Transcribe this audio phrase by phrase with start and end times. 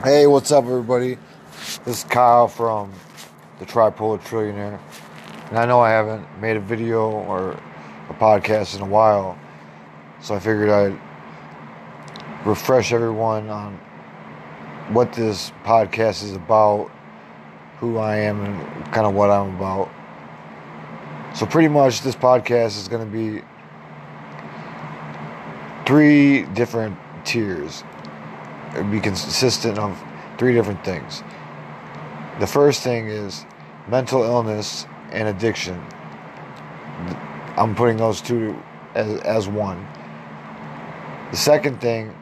[0.00, 1.16] Hey, what's up, everybody?
[1.84, 2.92] This is Kyle from
[3.60, 4.80] the Tripolar Trillionaire.
[5.50, 7.52] And I know I haven't made a video or
[8.08, 9.38] a podcast in a while,
[10.20, 10.98] so I figured I'd
[12.44, 13.74] refresh everyone on
[14.88, 16.90] what this podcast is about,
[17.78, 19.88] who I am, and kind of what I'm about.
[21.36, 23.44] So, pretty much, this podcast is going to be
[25.86, 27.84] three different tiers
[28.90, 30.02] be consistent of
[30.38, 31.22] three different things.
[32.40, 33.44] The first thing is
[33.88, 35.80] mental illness and addiction.
[37.56, 38.60] I'm putting those two
[38.94, 39.86] as, as one.
[41.30, 42.16] The second thing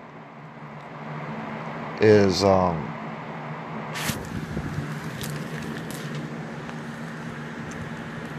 [2.01, 2.87] is um,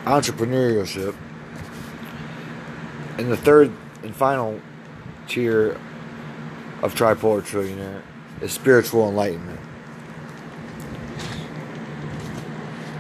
[0.05, 1.15] entrepreneurship.
[3.17, 3.71] And the third
[4.03, 4.59] and final
[5.27, 5.79] tier
[6.81, 8.01] of Tripolar Trillionaire
[8.41, 9.59] is spiritual enlightenment.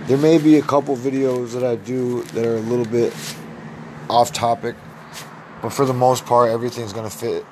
[0.07, 3.13] There may be a couple videos that I do that are a little bit
[4.09, 4.75] off topic,
[5.61, 7.45] but for the most part, everything's going to fit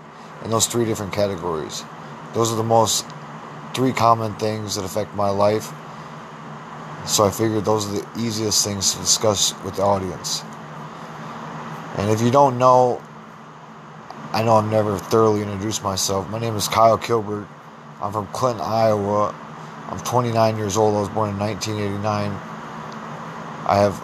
[0.43, 1.83] in those three different categories.
[2.33, 3.05] Those are the most
[3.73, 5.71] three common things that affect my life.
[7.05, 10.43] So I figured those are the easiest things to discuss with the audience.
[11.97, 13.01] And if you don't know
[14.31, 16.29] I know I've never thoroughly introduced myself.
[16.29, 17.47] My name is Kyle Kilbert.
[18.01, 19.35] I'm from Clinton, Iowa.
[19.89, 20.95] I'm 29 years old.
[20.95, 22.31] I was born in 1989.
[23.67, 24.01] I have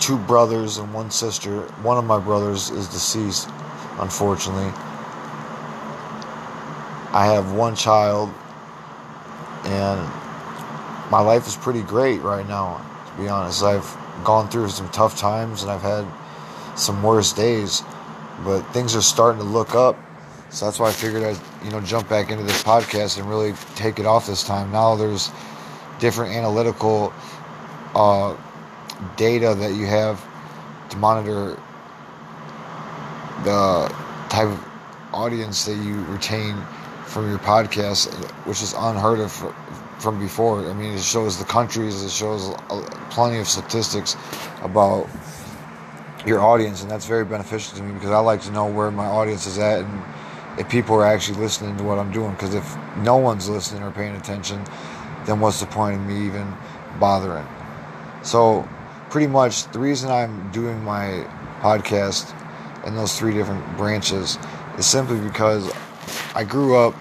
[0.00, 1.62] two brothers and one sister.
[1.82, 3.48] One of my brothers is deceased,
[3.98, 4.72] unfortunately.
[7.12, 8.32] I have one child,
[9.64, 10.00] and
[11.10, 13.62] my life is pretty great right now, to be honest.
[13.62, 16.06] I've gone through some tough times and I've had
[16.78, 17.82] some worse days
[18.44, 19.96] but things are starting to look up.
[20.50, 23.52] So that's why I figured I'd you know jump back into this podcast and really
[23.76, 24.72] take it off this time.
[24.72, 25.30] Now there's
[26.00, 27.12] different analytical
[27.94, 28.36] uh,
[29.16, 30.24] data that you have
[30.90, 31.60] to monitor
[33.44, 33.94] the
[34.28, 34.64] type of
[35.12, 36.56] audience that you retain
[37.06, 38.12] from your podcast,
[38.46, 39.32] which is unheard of
[39.98, 40.68] from before.
[40.68, 42.54] I mean, it shows the countries, it shows
[43.10, 44.16] plenty of statistics
[44.62, 45.08] about
[46.26, 49.06] your audience, and that's very beneficial to me because I like to know where my
[49.06, 50.02] audience is at and
[50.60, 52.30] if people are actually listening to what I'm doing.
[52.32, 54.64] Because if no one's listening or paying attention,
[55.24, 56.52] then what's the point of me even
[56.98, 57.46] bothering?
[58.22, 58.68] So,
[59.08, 61.26] pretty much the reason I'm doing my
[61.60, 62.36] podcast
[62.86, 64.38] in those three different branches
[64.78, 65.72] is simply because
[66.34, 66.94] I grew up,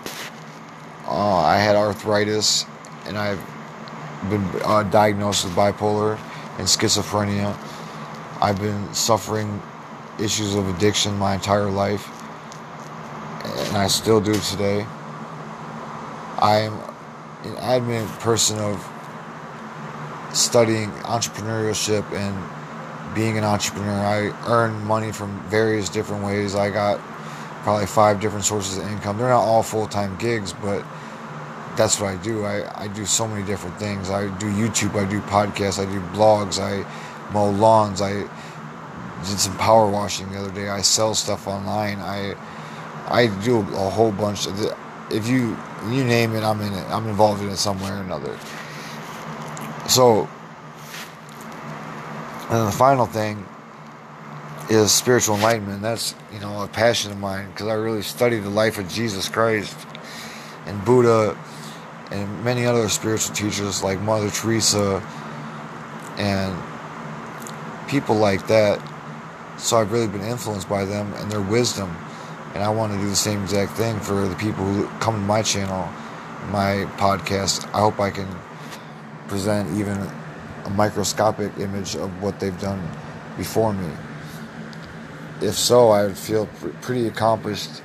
[1.06, 2.66] uh, I had arthritis,
[3.06, 3.40] and I've
[4.30, 6.20] been uh, diagnosed with bipolar
[6.58, 7.56] and schizophrenia
[8.42, 9.62] I've been suffering
[10.18, 12.10] issues of addiction my entire life,
[13.70, 14.86] and I still do today.
[16.40, 16.74] I'm
[17.44, 18.88] an adamant person of
[20.34, 23.92] studying entrepreneurship and being an entrepreneur.
[23.92, 26.56] I earn money from various different ways.
[26.56, 27.00] I got
[27.64, 29.18] probably five different sources of income.
[29.18, 30.84] They're not all full time gigs, but
[31.76, 32.46] that's what I do.
[32.46, 34.10] I, I do so many different things.
[34.10, 36.86] I do YouTube, I do podcasts, I do blogs, I
[37.32, 38.02] mow lawns.
[38.02, 38.28] I
[39.26, 40.70] did some power washing the other day.
[40.70, 42.00] I sell stuff online.
[42.00, 42.36] I
[43.08, 44.78] I do a whole bunch of the,
[45.12, 46.86] if you you name it, I'm in it.
[46.90, 48.38] I'm involved in it somewhere or another.
[49.88, 50.30] So,
[52.50, 53.46] and the final thing
[54.70, 55.82] is spiritual enlightenment.
[55.82, 59.28] That's you know a passion of mine because I really study the life of Jesus
[59.28, 59.76] Christ
[60.66, 61.38] and Buddha
[62.12, 65.02] and many other spiritual teachers like Mother Teresa
[66.18, 66.56] and
[67.88, 68.80] people like that.
[69.58, 71.96] So I've really been influenced by them and their wisdom.
[72.54, 75.22] And I want to do the same exact thing for the people who come to
[75.22, 75.88] my channel,
[76.50, 77.66] my podcast.
[77.74, 78.28] I hope I can
[79.28, 79.98] present even
[80.66, 82.82] a microscopic image of what they've done
[83.38, 83.92] before me.
[85.42, 87.82] If so, I would feel pr- pretty accomplished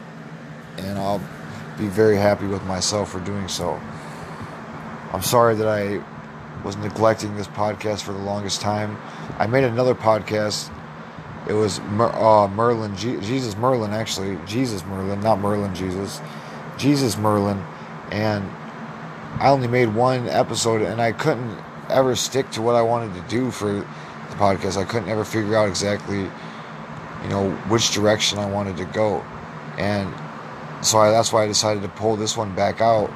[0.78, 1.20] and I'll
[1.78, 3.80] be very happy with myself for doing so.
[5.12, 6.02] I'm sorry that I
[6.64, 8.96] was neglecting this podcast for the longest time.
[9.38, 10.72] I made another podcast.
[11.48, 14.38] It was Mer- uh, Merlin, Jesus Merlin, actually.
[14.46, 16.20] Jesus Merlin, not Merlin Jesus.
[16.78, 17.62] Jesus Merlin.
[18.10, 18.48] And
[19.40, 21.58] I only made one episode and I couldn't
[21.90, 24.76] ever stick to what I wanted to do for the podcast.
[24.76, 29.24] I couldn't ever figure out exactly, you know, which direction I wanted to go.
[29.76, 30.12] And
[30.84, 33.10] so I, that's why I decided to pull this one back out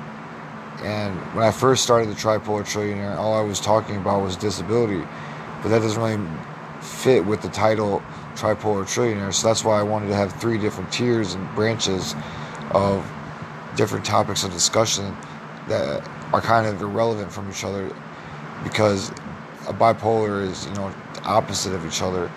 [0.83, 5.05] and when I first started the Tripolar Trillionaire, all I was talking about was disability.
[5.63, 6.25] But that doesn't really
[6.81, 8.03] fit with the title
[8.39, 9.35] Tripolar Trillionaire.
[9.35, 12.15] So that's why I wanted to have three different tiers and branches
[12.71, 13.05] of
[13.77, 15.17] different topics of discussion
[15.67, 17.95] that are kind of irrelevant from each other
[18.63, 19.11] because
[19.69, 20.93] a bipolar is you know
[21.25, 22.31] opposite of each other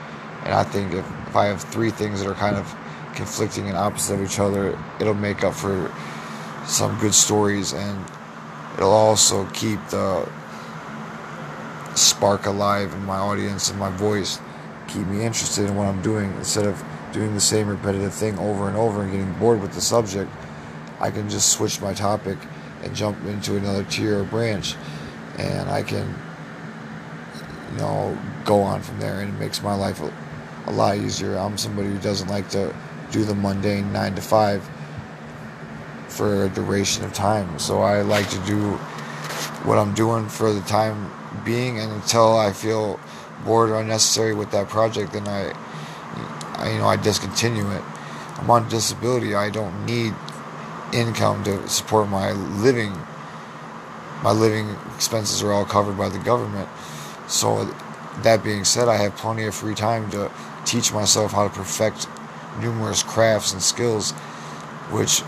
[0.43, 2.75] and i think if, if i have three things that are kind of
[3.15, 5.91] conflicting and opposite of each other it'll make up for
[6.65, 8.05] some good stories and
[8.77, 10.29] it'll also keep the
[11.95, 14.39] spark alive in my audience and my voice
[14.93, 18.67] keep me interested in what i'm doing instead of doing the same repetitive thing over
[18.67, 20.29] and over and getting bored with the subject
[20.99, 22.37] i can just switch my topic
[22.83, 24.75] and jump into another tier or branch
[25.37, 26.15] and i can
[27.71, 30.11] you know, go on from there, and it makes my life a,
[30.71, 31.35] lot easier.
[31.35, 32.73] I'm somebody who doesn't like to
[33.11, 34.69] do the mundane nine to five
[36.07, 37.59] for a duration of time.
[37.59, 38.71] So I like to do
[39.65, 41.11] what I'm doing for the time
[41.43, 43.01] being, and until I feel
[43.43, 45.53] bored or unnecessary with that project, then I,
[46.55, 47.83] I you know, I discontinue it.
[48.37, 49.35] I'm on disability.
[49.35, 50.13] I don't need
[50.93, 52.93] income to support my living.
[54.23, 56.69] My living expenses are all covered by the government.
[57.27, 57.73] So,
[58.23, 60.31] that being said, I have plenty of free time to
[60.65, 62.07] teach myself how to perfect
[62.59, 64.11] numerous crafts and skills,
[64.91, 65.23] which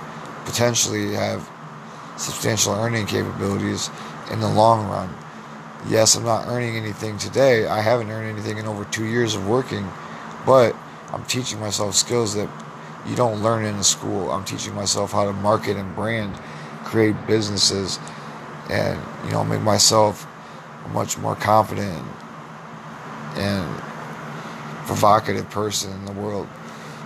[0.45, 1.49] potentially have
[2.17, 3.89] substantial earning capabilities
[4.31, 5.09] in the long run.
[5.89, 7.67] Yes, I'm not earning anything today.
[7.67, 9.89] I haven't earned anything in over two years of working,
[10.45, 10.75] but
[11.11, 12.49] I'm teaching myself skills that
[13.05, 14.31] you don't learn in a school.
[14.31, 16.35] I'm teaching myself how to market and brand,
[16.85, 17.99] create businesses,
[18.69, 20.25] and you know make myself
[20.85, 22.05] a much more confident
[23.35, 23.81] and
[24.85, 26.47] provocative person in the world.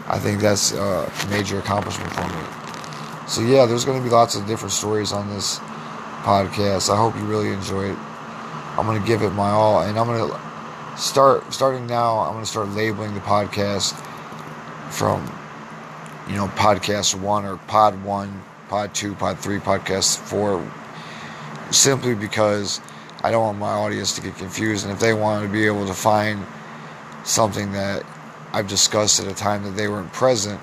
[0.07, 3.27] I think that's a major accomplishment for me.
[3.27, 5.57] So yeah, there's going to be lots of different stories on this
[6.21, 6.93] podcast.
[6.93, 7.97] I hope you really enjoy it.
[8.77, 10.39] I'm to give it my all, and I'm to
[10.97, 12.19] start starting now.
[12.19, 13.93] I'm to start labeling the podcast
[14.91, 15.21] from
[16.29, 20.63] you know podcast one or pod one, pod two, pod three, podcast four,
[21.71, 22.79] simply because
[23.23, 24.85] I don't want my audience to get confused.
[24.85, 26.45] And if they want to be able to find
[27.23, 28.05] something that
[28.53, 30.61] I've discussed at a time that they weren't present,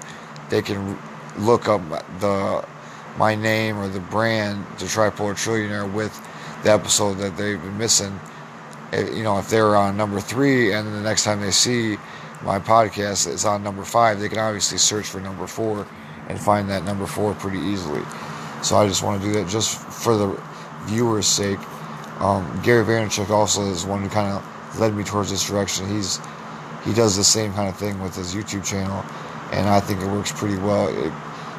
[0.50, 0.96] they can
[1.37, 1.82] look up
[2.20, 2.64] the
[3.19, 6.12] my name or the brand, the Tripolar Trillionaire, with
[6.64, 8.19] the episode that they've been missing.
[8.93, 11.96] You know, if they're on number three, and the next time they see
[12.43, 15.87] my podcast is on number five, they can obviously search for number four
[16.28, 18.02] and find that number four pretty easily.
[18.62, 20.40] So I just want to do that just for the
[20.87, 21.58] viewers' sake
[22.20, 25.88] um, Gary Vaynerchuk also is one who kind of led me towards this direction.
[25.88, 26.20] He's
[26.84, 29.05] he does the same kind of thing with his YouTube channel,
[29.52, 30.88] and I think it works pretty well.
[30.88, 31.12] It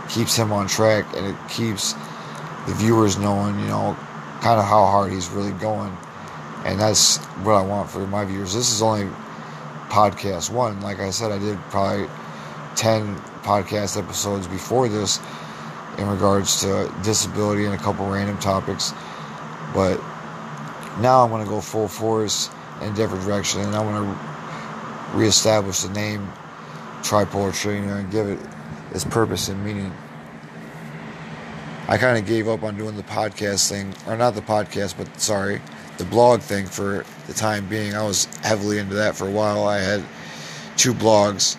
[0.10, 1.94] keeps him on track, and it keeps
[2.68, 3.98] the viewers knowing, you know,
[4.42, 5.96] kind of how hard he's really going,
[6.66, 8.54] and that's what I want for my viewers.
[8.54, 9.10] This is only
[9.90, 10.82] podcast one.
[10.82, 12.08] Like I said, I did probably
[12.76, 15.20] ten podcast episodes before this
[15.98, 18.94] in regards to disability and a couple random topics,
[19.74, 19.98] but
[21.00, 22.50] now I'm going to go full force
[22.82, 26.28] in a different direction, and I want to reestablish the name
[27.02, 28.40] Tripolar Trillionaire and give it
[28.92, 29.94] its purpose and meaning.
[31.88, 35.20] I kind of gave up on doing the podcast thing, or not the podcast, but
[35.20, 35.62] sorry,
[35.98, 37.94] the blog thing for the time being.
[37.96, 39.68] I was heavily into that for a while.
[39.68, 40.04] I had
[40.78, 41.58] two blogs.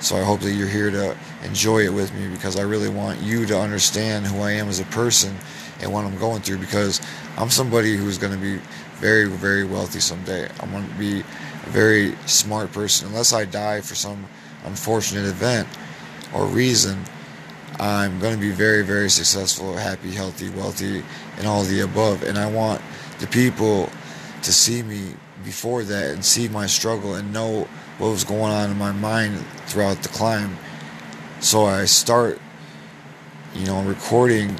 [0.00, 3.20] So I hope that you're here to enjoy it with me because I really want
[3.20, 5.34] you to understand who I am as a person
[5.80, 7.00] and what I'm going through because
[7.36, 8.60] I'm somebody who's going to be
[8.96, 10.48] very, very wealthy someday.
[10.60, 13.08] I'm going to be a very smart person.
[13.08, 14.26] Unless I die for some
[14.64, 15.68] unfortunate event
[16.34, 16.98] or reason,
[17.78, 21.02] I'm going to be very, very successful, happy, healthy, wealthy,
[21.36, 22.22] and all the above.
[22.22, 22.80] And I want
[23.18, 23.90] the people
[24.42, 28.70] to see me before that and see my struggle and know what was going on
[28.70, 30.56] in my mind throughout the climb.
[31.40, 32.38] So I start,
[33.54, 34.56] you know, recording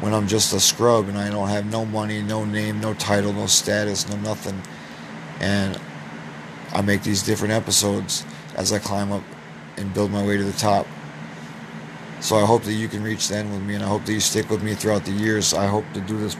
[0.00, 3.32] when I'm just a scrub and I don't have no money, no name, no title,
[3.32, 4.60] no status, no nothing.
[5.40, 5.78] And
[6.72, 8.24] I make these different episodes
[8.56, 9.22] as I climb up
[9.76, 10.86] and build my way to the top.
[12.20, 14.12] So I hope that you can reach the end with me and I hope that
[14.12, 15.52] you stick with me throughout the years.
[15.52, 16.36] I hope to do this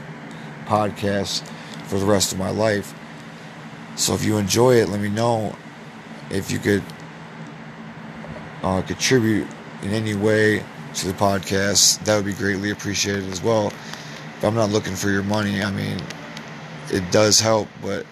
[0.65, 1.47] podcast
[1.85, 2.93] for the rest of my life.
[3.95, 5.55] So if you enjoy it, let me know
[6.29, 6.83] if you could
[8.63, 9.47] uh, contribute
[9.83, 10.63] in any way
[10.95, 12.03] to the podcast.
[12.05, 13.67] That would be greatly appreciated as well.
[13.67, 15.97] If I'm not looking for your money, I mean,
[16.91, 18.05] it does help, but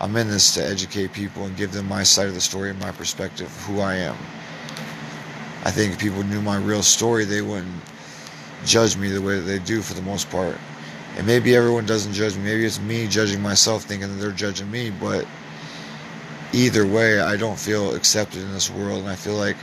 [0.00, 2.78] I'm in this to educate people and give them my side of the story and
[2.80, 4.16] my perspective of who I am.
[5.64, 7.80] I think if people knew my real story, they wouldn't
[8.64, 10.56] judge me the way that they do for the most part.
[11.16, 12.44] And maybe everyone doesn't judge me.
[12.44, 14.90] Maybe it's me judging myself, thinking that they're judging me.
[14.90, 15.26] But
[16.54, 19.00] either way, I don't feel accepted in this world.
[19.00, 19.56] And I feel like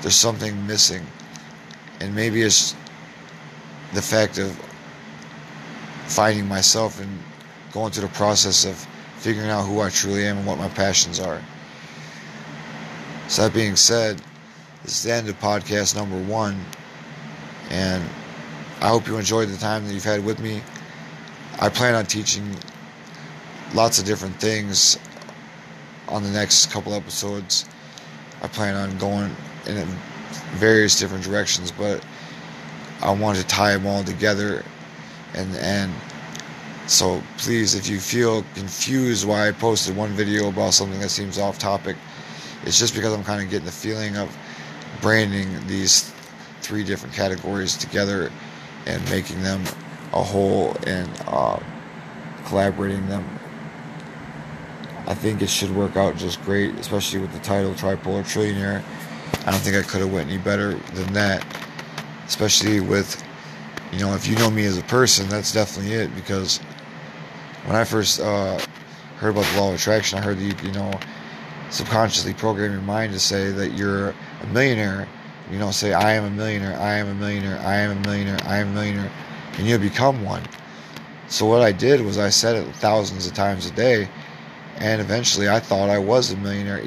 [0.00, 1.06] there's something missing.
[2.00, 2.74] And maybe it's
[3.92, 4.50] the fact of
[6.06, 7.22] finding myself and
[7.72, 8.76] going through the process of
[9.18, 11.40] figuring out who I truly am and what my passions are.
[13.28, 14.20] So, that being said,
[14.82, 16.62] this is the end of podcast number one.
[17.70, 18.04] And
[18.80, 20.62] I hope you enjoyed the time that you've had with me.
[21.58, 22.44] I plan on teaching
[23.72, 24.98] lots of different things
[26.08, 27.66] on the next couple episodes.
[28.42, 29.34] I plan on going
[29.66, 29.86] in
[30.56, 32.04] various different directions, but
[33.02, 34.64] I want to tie them all together
[35.34, 35.92] and and
[36.86, 41.38] so please if you feel confused why I posted one video about something that seems
[41.38, 41.96] off topic,
[42.64, 44.34] it's just because I'm kind of getting the feeling of
[45.00, 46.12] branding these
[46.60, 48.30] three different categories together
[48.86, 49.62] and making them
[50.12, 51.58] a whole and uh,
[52.46, 53.24] collaborating them.
[55.06, 58.82] I think it should work out just great, especially with the title Tripolar Trillionaire.
[59.46, 61.44] I don't think I could have went any better than that,
[62.26, 63.22] especially with,
[63.92, 66.14] you know, if you know me as a person, that's definitely it.
[66.14, 66.58] Because
[67.66, 68.58] when I first uh,
[69.16, 70.92] heard about the law of attraction, I heard that you, you know,
[71.70, 75.08] subconsciously program your mind to say that you're a millionaire
[75.50, 78.38] you know, say, I am a millionaire, I am a millionaire, I am a millionaire,
[78.44, 79.12] I am a millionaire,
[79.58, 80.42] and you'll become one.
[81.28, 84.08] So what I did was I said it thousands of times a day,
[84.76, 86.80] and eventually I thought I was a millionaire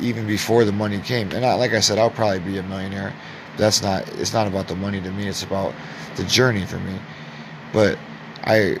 [0.00, 1.30] even before the money came.
[1.32, 3.12] And I, like I said, I'll probably be a millionaire.
[3.56, 4.08] That's not.
[4.18, 5.28] It's not about the money to me.
[5.28, 5.74] It's about
[6.16, 6.98] the journey for me.
[7.72, 7.98] But
[8.44, 8.78] I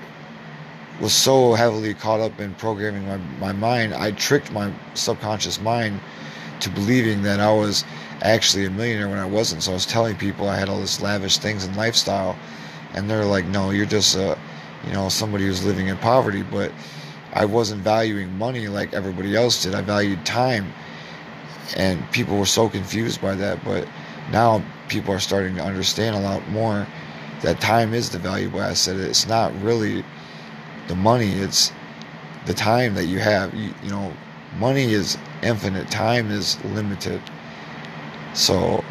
[1.00, 6.00] was so heavily caught up in programming my, my mind, I tricked my subconscious mind
[6.60, 7.84] to believing that I was
[8.22, 9.62] actually a millionaire when I wasn't.
[9.62, 12.36] So I was telling people I had all this lavish things and lifestyle,
[12.94, 14.38] and they're like, "No, you're just a,
[14.86, 16.72] you know, somebody who's living in poverty." But
[17.34, 19.74] I wasn't valuing money like everybody else did.
[19.74, 20.72] I valued time,
[21.76, 23.64] and people were so confused by that.
[23.64, 23.88] But
[24.30, 26.86] now people are starting to understand a lot more
[27.42, 28.96] that time is the valuable asset.
[28.96, 30.04] It's not really
[30.88, 31.32] the money.
[31.32, 31.72] It's
[32.46, 33.52] the time that you have.
[33.54, 34.12] You, you know,
[34.58, 35.90] money is infinite.
[35.90, 37.20] Time is limited.
[38.32, 38.84] So,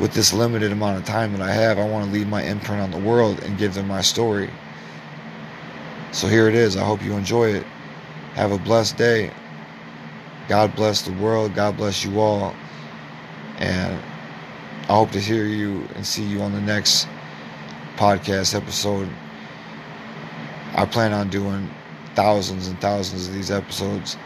[0.00, 2.80] with this limited amount of time that I have, I want to leave my imprint
[2.82, 4.50] on the world and give them my story.
[6.12, 6.76] So, here it is.
[6.76, 7.64] I hope you enjoy it.
[8.34, 9.30] Have a blessed day.
[10.48, 11.54] God bless the world.
[11.54, 12.54] God bless you all.
[13.58, 13.98] And
[14.82, 17.08] I hope to hear you and see you on the next
[17.96, 19.08] podcast episode.
[20.74, 21.70] I plan on doing
[22.14, 24.16] thousands and thousands of these episodes.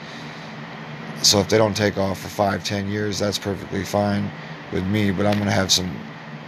[1.23, 4.31] So if they don't take off for five, ten years, that's perfectly fine
[4.73, 5.11] with me.
[5.11, 5.95] But I'm gonna have some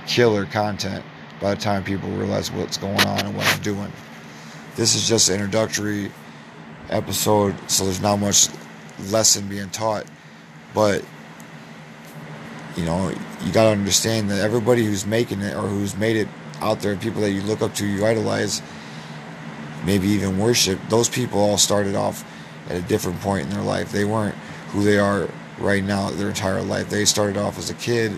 [0.07, 1.05] killer content
[1.41, 3.93] by the time people realize what's going on and what I'm doing.
[4.79, 6.13] This is just an introductory
[6.89, 8.47] episode, so there's not much
[9.11, 10.07] lesson being taught.
[10.73, 11.05] But
[12.77, 13.13] you know,
[13.45, 16.29] you gotta understand that everybody who's making it or who's made it
[16.61, 18.63] out there, people that you look up to, you idolize,
[19.85, 22.25] maybe even worship, those people all started off
[22.71, 23.91] at a different point in their life.
[23.91, 24.37] They weren't
[24.69, 26.89] who they are right now their entire life.
[26.89, 28.17] They started off as a kid,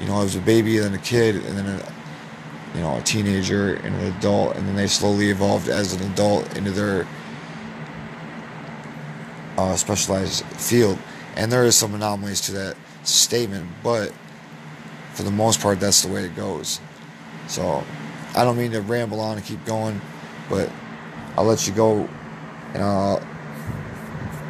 [0.00, 1.95] you know, as a baby, then a kid, and then a,
[2.76, 6.56] you know, a teenager and an adult, and then they slowly evolved as an adult
[6.58, 7.06] into their
[9.56, 10.98] uh, specialized field.
[11.36, 14.12] And there is some anomalies to that statement, but
[15.14, 16.80] for the most part, that's the way it goes.
[17.48, 17.82] So
[18.36, 20.00] I don't mean to ramble on and keep going,
[20.50, 20.70] but
[21.36, 22.06] I'll let you go,
[22.74, 23.20] and I'll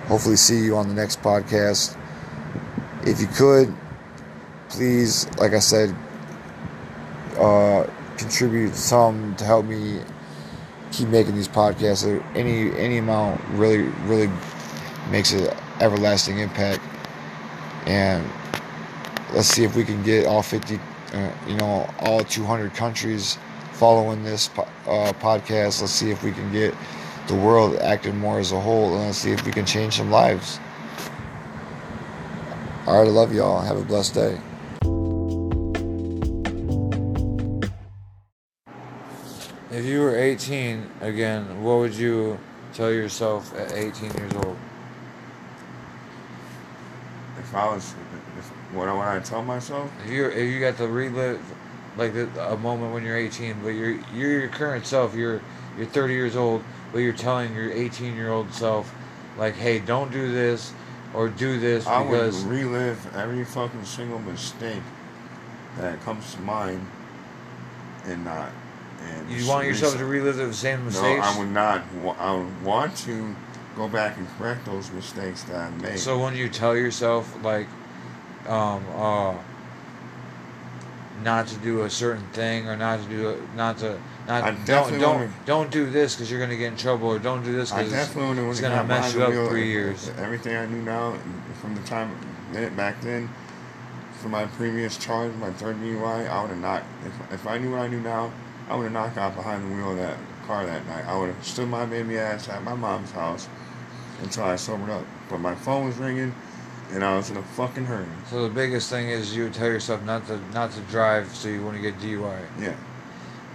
[0.08, 1.96] hopefully see you on the next podcast.
[3.06, 3.72] If you could,
[4.68, 5.94] please, like I said,
[7.38, 7.86] uh,
[8.18, 10.00] contribute some to help me
[10.92, 12.06] keep making these podcasts.
[12.34, 14.30] Any any amount really really
[15.10, 16.82] makes it everlasting impact.
[17.86, 18.28] And
[19.32, 20.80] let's see if we can get all 50,
[21.12, 23.38] uh, you know, all 200 countries
[23.72, 25.80] following this uh, podcast.
[25.80, 26.74] Let's see if we can get
[27.28, 30.10] the world acting more as a whole, and let's see if we can change some
[30.10, 30.58] lives.
[32.86, 33.60] All right, I love y'all.
[33.60, 34.40] Have a blessed day.
[40.36, 42.38] 18 again, what would you
[42.74, 44.56] tell yourself at 18 years old?
[47.38, 47.94] If I was,
[48.38, 49.90] if, what would I tell myself?
[50.04, 51.40] If you if you got to relive
[51.96, 55.40] like the, a moment when you're 18, but you're you're your current self, you're
[55.78, 56.62] you're 30 years old,
[56.92, 58.94] but you're telling your 18 year old self,
[59.38, 60.74] like, hey, don't do this
[61.14, 64.82] or do this I because would relive every fucking single mistake
[65.78, 66.86] that comes to mind,
[68.04, 68.50] and not.
[69.06, 71.20] And you want yourself to relive the same mistakes.
[71.20, 71.84] No, I would not.
[72.18, 73.34] I would want to
[73.76, 75.98] go back and correct those mistakes that I made.
[75.98, 77.66] So when you tell yourself like,
[78.48, 79.34] um, uh,
[81.22, 83.98] not to do a certain thing or not to do a, not to
[84.28, 87.18] not I don't don't wanna- don't do this because you're gonna get in trouble or
[87.18, 90.10] don't do this because it's to gonna mess you up three years.
[90.18, 91.14] Everything I knew now,
[91.60, 92.10] from the time
[92.76, 93.30] back then,
[94.20, 96.82] for my previous charge, my third DUI, I would have not.
[97.04, 98.30] If, if I knew what I knew now,
[98.68, 101.04] I would have knocked out behind the wheel of that car that night.
[101.06, 103.48] I would have stood my baby ass at my mom's house
[104.22, 105.04] until I sobered up.
[105.28, 106.34] But my phone was ringing,
[106.92, 108.06] and I was in a fucking hurry.
[108.30, 111.48] So the biggest thing is you would tell yourself not to not to drive so
[111.48, 112.40] you wouldn't get DUI.
[112.58, 112.74] Yeah.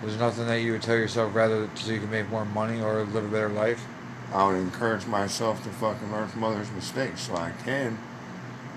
[0.01, 3.03] There's nothing that you would tell yourself rather so you can make more money or
[3.03, 3.85] live a better life.
[4.33, 7.99] I would encourage myself to fucking learn from others' mistakes so I can.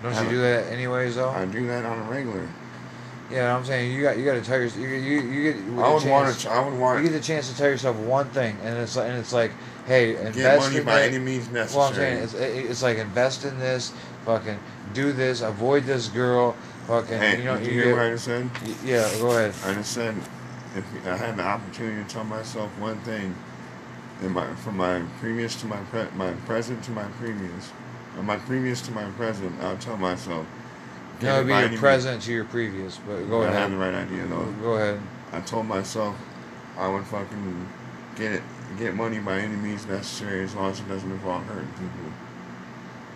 [0.02, 1.30] Don't you do that anyways though?
[1.30, 2.48] I do that on a regular.
[3.34, 5.92] Yeah, I'm saying you got you got to tell yourself you you, you get I
[5.92, 6.50] would want to.
[6.50, 9.08] I would want You get the chance to tell yourself one thing, and it's like,
[9.08, 9.50] and it's like,
[9.86, 11.08] hey, get invest money in by that.
[11.08, 11.78] any means necessary.
[11.78, 12.34] Well, I'm saying it's,
[12.70, 13.92] it's like invest in this,
[14.24, 14.58] fucking
[14.92, 16.54] do this, avoid this girl,
[16.86, 17.18] fucking.
[17.18, 19.54] Hey, you know, you you hear what I get, just yeah, go ahead.
[19.64, 20.14] I just said
[20.76, 23.34] if I had the opportunity to tell myself one thing,
[24.22, 27.72] in my from my previous to my pre, my present to my previous,
[28.16, 30.46] or my previous to my present, I'll tell myself.
[31.20, 34.26] It it'd be your present to your previous, but go I have the right idea
[34.26, 34.52] though.
[34.62, 35.00] Go ahead.
[35.32, 36.16] I told myself
[36.76, 37.68] I would fucking
[38.16, 38.42] get it,
[38.78, 42.12] get money by any means necessary as long as it doesn't involve hurting people.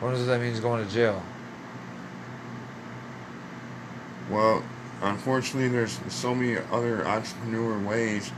[0.01, 0.53] What does that mean?
[0.53, 1.23] Is going to jail?
[4.31, 4.63] Well,
[5.03, 8.31] unfortunately, there's so many other entrepreneur ways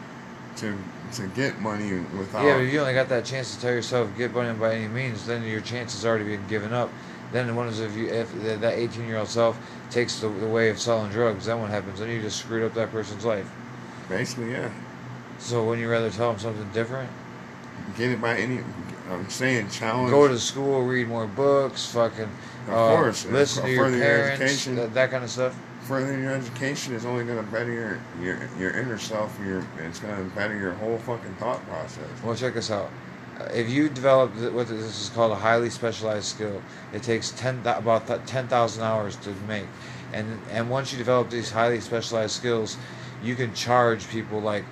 [0.56, 0.76] to
[1.12, 2.44] to get money without.
[2.44, 4.88] Yeah, but if you only got that chance to tell yourself get money by any
[4.88, 6.90] means, then your chance has already been given up.
[7.32, 9.58] Then what is if you if that 18 year old self
[9.90, 11.46] takes the, the way of selling drugs?
[11.46, 12.00] Then what happens?
[12.00, 13.50] Then you just screwed up that person's life.
[14.08, 14.70] Basically, yeah.
[15.38, 17.08] So wouldn't you rather tell them something different?
[17.96, 18.60] Get it by any.
[19.10, 20.10] I'm saying challenge.
[20.10, 22.28] Go to school, read more books, fucking
[22.68, 24.76] Of uh, course, listen to your your parents, education.
[24.76, 25.58] that, that kind of stuff.
[25.82, 29.36] Furthering your education is only going to better your, your your inner self.
[29.44, 32.06] Your it's going to better your whole fucking thought process.
[32.22, 32.90] Well, check this out.
[33.52, 38.26] If you develop what this is called a highly specialized skill, it takes ten about
[38.26, 39.66] ten thousand hours to make,
[40.12, 42.76] and and once you develop these highly specialized skills,
[43.22, 44.64] you can charge people like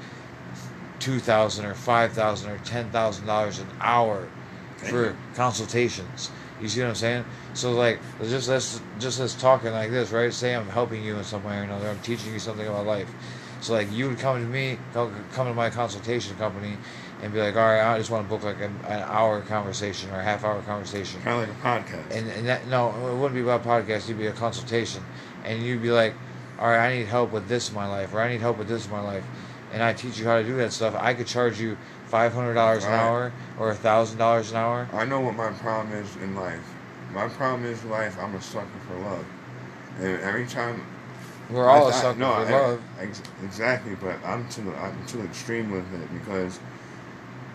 [0.98, 4.28] two thousand or five thousand or ten thousand dollars an hour
[4.76, 6.30] for consultations.
[6.60, 7.24] You see what I'm saying?
[7.54, 10.32] So like, just let's just us talking like this, right?
[10.32, 11.88] Say I'm helping you in some way or another.
[11.88, 13.08] I'm teaching you something about life.
[13.60, 16.76] So like, you would come to me, come to my consultation company,
[17.22, 20.10] and be like, all right, I just want to book like an, an hour conversation
[20.10, 21.20] or a half hour conversation.
[21.22, 22.16] Kind of like a podcast.
[22.16, 24.04] And, and that no, it wouldn't be about podcast.
[24.04, 25.02] It'd be a consultation,
[25.44, 26.14] and you'd be like,
[26.58, 28.68] "All right, I need help with this in my life, or I need help with
[28.68, 29.24] this in my life,"
[29.72, 30.94] and I teach you how to do that stuff.
[30.98, 31.76] I could charge you
[32.06, 33.00] five hundred dollars an Right.
[33.00, 34.88] hour or a thousand dollars an hour.
[34.92, 36.60] I know what my problem is in life.
[37.12, 38.16] My problem is life.
[38.20, 39.24] I'm a sucker for love,
[39.98, 40.86] and every time
[41.50, 42.82] We're all I- a I- sucker no, for I- love.
[43.00, 46.60] ex- exactly, but I'm to the I'm to extreme with it because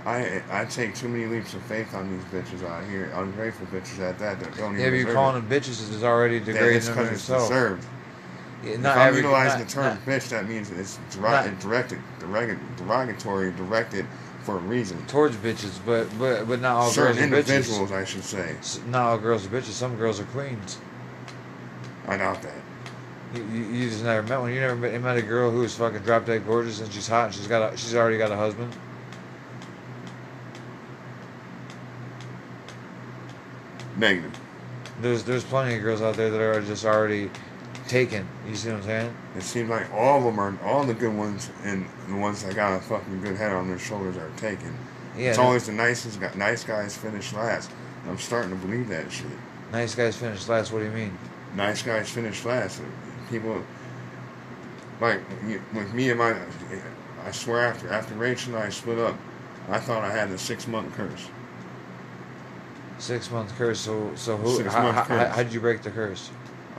[0.06, 4.00] I I take too many leaps of faith on these bitches out here, ungrateful bitches
[4.00, 7.06] at that that don't even but you're calling them bitches is already degrading them 'cause
[7.12, 7.48] it's yourself.
[7.50, 7.86] deserved.
[8.64, 12.00] Yeah, If I'm utilizing the term not- bitch, that means it's derog- directed,
[12.78, 14.06] derogatory, directed
[14.44, 15.06] for a reason.
[15.08, 17.56] towards bitches, but but but not all Certain girls are bitches.
[17.56, 18.56] individuals, I should say.
[18.88, 19.72] Not all girls are bitches.
[19.72, 20.78] Some girls are queens.
[22.08, 22.52] I doubt that.
[23.34, 24.54] You, you, you just never met one.
[24.54, 27.28] You never met, met a girl who is fucking drop dead gorgeous and she's hot
[27.28, 28.74] and she's got a, she's already got a husband.
[34.04, 34.38] Negative.
[35.02, 37.32] There's there's plenty of girls out there that are just already
[37.88, 38.28] taken.
[38.46, 39.18] You see what I'm saying?
[39.38, 42.54] It seems like all of them are, all the good ones and the ones that
[42.54, 44.78] got a fucking good head on their shoulders are taken.
[45.18, 45.30] Yeah.
[45.30, 47.72] it's no- always the nicest, guy, nice guys finish last.
[48.06, 49.28] I'm starting to believe that shit.
[49.72, 50.74] Nice guys finish last.
[50.74, 51.18] What do you mean?
[51.56, 52.82] Nice guys finish last.
[53.30, 53.64] People
[55.00, 55.22] like
[55.74, 56.36] with me and my.
[57.26, 59.16] I swear after after Rachel and I split up,
[59.70, 61.26] I thought I had the six month curse.
[63.04, 63.82] Six month curse.
[63.82, 64.56] So so who?
[64.56, 65.36] Six How, month how, curse.
[65.36, 66.30] how, did you break the curse?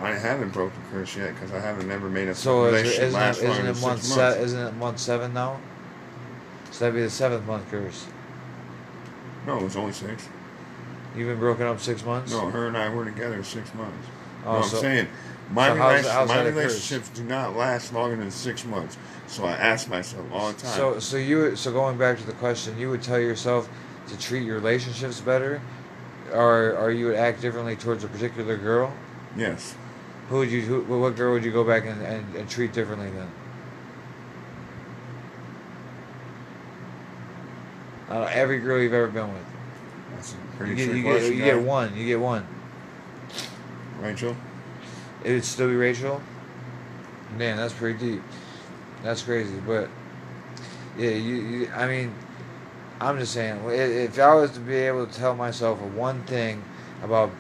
[0.01, 3.03] I haven't broke the curse yet because I haven't never made a So is relationship
[3.05, 4.37] isn't last it, isn't it month six se- months.
[4.41, 5.61] isn't it month seven now?
[6.71, 8.07] So that'd be the seventh month curse.
[9.47, 10.27] No, it was only six.
[11.15, 12.33] You've been broken up six months.
[12.33, 14.09] No, her and I were together six months.
[14.47, 15.09] Oh, no, I'm saying
[15.51, 16.57] my, so how's- how's my that a curse?
[16.57, 18.97] relationships do not last longer than six months.
[19.27, 20.73] So I ask myself all the time.
[20.73, 23.69] So so you so going back to the question, you would tell yourself
[24.09, 25.61] to treat your relationships better,
[26.35, 28.93] or or you would act differently towards a particular girl.
[29.37, 29.75] yes,
[30.29, 30.63] Who would you?
[30.63, 33.29] Who, what girl would you go back and, and, and treat differently then?
[38.11, 39.43] Uh, every girl you've ever been with.
[40.15, 41.97] that's a You pretty get, trick you, get, you get one.
[41.97, 42.47] You get one.
[44.01, 44.37] Rachel.
[45.25, 46.21] It would still be Rachel.
[47.39, 48.23] Man, that's pretty deep.
[49.03, 49.89] That's crazy, but
[50.99, 51.35] yeah, you.
[51.35, 52.15] you I mean,
[53.01, 53.61] I'm just saying.
[53.69, 56.63] If I was to be able to tell myself one thing
[57.03, 57.31] about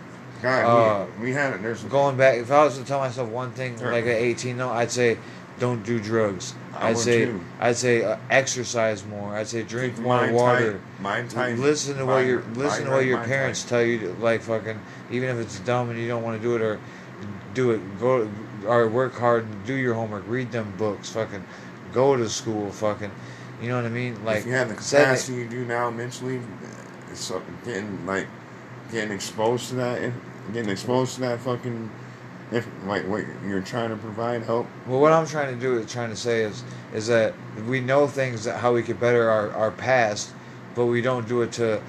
[0.42, 1.62] God, Uh, we, we had it.
[1.62, 3.90] There's going back, if I was to tell myself one thing, Sure.
[3.92, 5.16] like at 18, though, I'd say,
[5.58, 6.54] don't do drugs.
[6.76, 7.40] I I'd say, too.
[7.60, 9.36] I'd say uh, exercise more.
[9.36, 10.72] I'd say drink more mind water.
[10.72, 11.58] tight, mind tight.
[11.58, 13.68] Listen to what your listen to what your parents tight.
[13.68, 13.98] tell you.
[14.00, 14.80] To, like fucking,
[15.12, 16.80] even if it's dumb and you don't want to do it, or
[17.54, 18.00] do it.
[18.00, 18.28] Go
[18.66, 20.24] or work hard and do your homework.
[20.26, 21.08] Read them books.
[21.10, 21.44] Fucking,
[21.92, 22.72] go to school.
[22.72, 23.12] Fucking,
[23.62, 24.24] you know what I mean?
[24.24, 26.40] Like, if you have the capacity you do now mentally,
[27.10, 28.26] it's so- getting like
[28.90, 30.12] getting exposed to that,
[30.52, 31.90] getting exposed to that fucking,
[32.52, 34.66] if like what you're trying to provide help.
[34.86, 36.62] Well, what I'm trying to do is trying to say is
[36.92, 37.34] is that
[37.66, 40.32] we know things that how we could better our, our past,
[40.74, 41.80] but we don't do it to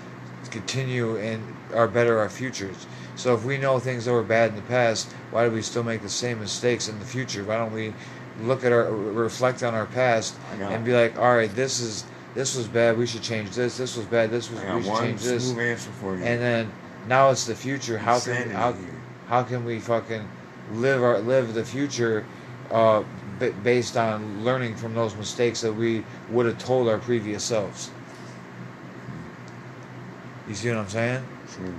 [0.52, 2.88] continue and our better our futures.
[3.16, 5.84] So if we know things that were bad in the past, why do we still
[5.84, 7.44] make the same mistakes in the future?
[7.44, 7.94] Why don't we
[8.42, 10.36] look at our reflect on our past
[10.70, 12.98] and be like, all right, this is this was bad.
[12.98, 13.78] We should change this.
[13.78, 14.30] This was bad.
[14.30, 15.52] This was we should change this.
[15.58, 16.24] answer for you.
[16.24, 16.72] And then
[17.08, 17.98] now it's the future.
[17.98, 18.76] How can how,
[19.28, 20.28] how can we fucking
[20.74, 22.26] live our live the future
[22.72, 23.04] uh,
[23.40, 27.90] b- based on learning from those mistakes that we would have told our previous selves?
[30.48, 31.24] You see what I'm saying?
[31.56, 31.74] Sure.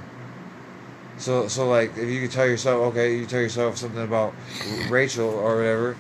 [1.19, 4.35] So so like if you could tell yourself, okay, you tell yourself something about
[4.89, 5.97] Rachel or whatever.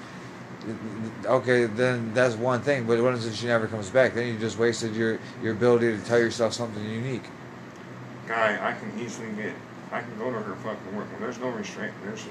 [1.25, 2.87] Okay, then that's one thing.
[2.87, 4.15] But what if she never comes back?
[4.15, 7.25] Then you just wasted your your ability to tell yourself something unique.
[8.27, 9.53] Guy, I can easily get.
[9.93, 11.07] I can go to her fucking work.
[11.21, 11.93] There's no restraint.
[12.05, 12.23] There's.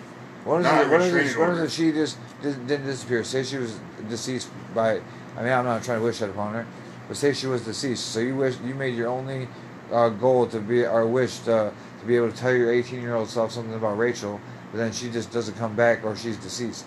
[0.43, 0.89] What is it?
[0.89, 1.39] What is it?
[1.39, 1.71] What is it?
[1.71, 3.23] She just dis- didn't disappear.
[3.23, 5.01] Say she was deceased by.
[5.37, 6.67] I mean, I'm not trying to wish that upon her,
[7.07, 8.07] but say she was deceased.
[8.07, 9.47] So you wish you made your only
[9.91, 13.15] uh, goal to be or wish to, to be able to tell your 18 year
[13.15, 14.39] old self something about Rachel,
[14.71, 16.85] but then she just doesn't come back or she's deceased.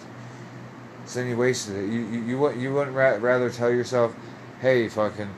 [1.08, 1.86] So then you wasted it.
[1.90, 4.14] You you you, wouldn't- you wouldn't ra- rather tell yourself,
[4.60, 5.28] hey, fucking.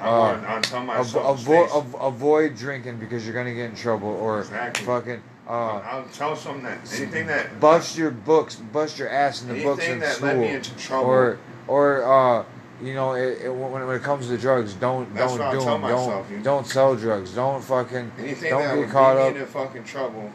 [0.00, 1.44] I Uh, tell Avo- myself.
[1.44, 4.86] avo- avoid drinking because you're gonna get in trouble, or Exactly.
[4.86, 9.48] fucking uh, I'll tell something that anything that bust your books, bust your ass in
[9.48, 11.06] the books in that school, led me into trouble.
[11.10, 12.44] or or uh,
[12.80, 15.80] you know, it, it, when, when it comes to drugs, don't That's don't do them.
[15.80, 17.32] myself, Don't don't sell drugs.
[17.34, 19.28] Don't fucking anything don't that get caught up.
[19.34, 20.30] into fucking trouble,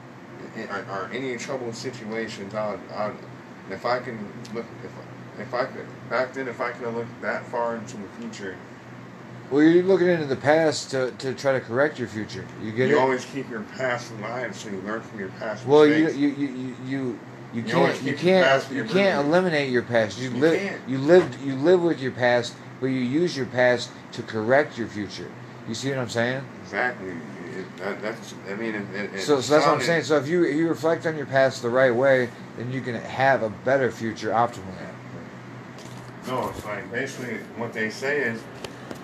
[0.69, 3.13] or, or any trouble situations, I'll, I'll,
[3.69, 4.17] if I can
[4.54, 4.91] look, if,
[5.39, 8.56] if I could back then, if I could have looked that far into the future,
[9.52, 12.45] Well, you're looking into the past to, to try to correct your future.
[12.62, 13.02] You get you it?
[13.02, 16.17] always keep your past alive, so you learn from your past well, you mistakes.
[16.19, 16.76] you you you.
[16.88, 17.19] you
[17.54, 18.02] you You can't.
[18.04, 18.71] You can't.
[18.71, 19.28] You can't memory.
[19.28, 20.17] eliminate your past.
[20.19, 20.60] You, You live.
[20.60, 20.82] can't.
[20.89, 21.39] You lived.
[21.41, 25.30] You live with your past, but you use your past to correct your future.
[25.67, 26.43] You see what I'm saying?
[26.63, 27.13] exactly.
[27.78, 30.04] That, that's, I mean, it, it, So, so that's what I'm saying.
[30.04, 32.96] So if you if you reflect on your past the right way, then you can
[32.96, 34.76] have a better future optimally.
[36.28, 38.42] No, it's like basically what they say is,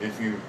[0.01, 0.39] if you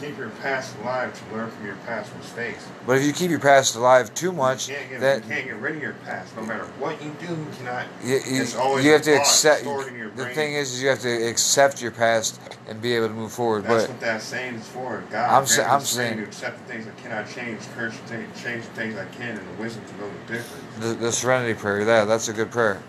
[0.00, 2.66] keep your past alive to learn from your past mistakes.
[2.86, 5.44] But if you keep your past alive too much, You can't, get, that you can't
[5.46, 6.36] get rid of your past.
[6.36, 7.86] No matter what you do, you cannot.
[8.02, 9.62] you, you, it's always you have to accept.
[9.62, 13.08] in your The thing is, is you have to accept your past and be able
[13.08, 13.64] to move forward.
[13.64, 15.02] That's but what that saying is for.
[15.10, 18.42] God, I'm sa- I'm saying- to accept the things I cannot change, curse the things,
[18.42, 20.64] change the things I can, and the wisdom to know the difference.
[20.80, 22.82] the, the Serenity Prayer, that that's a good prayer.